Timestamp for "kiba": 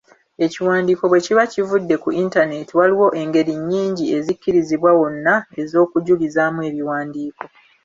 1.25-1.43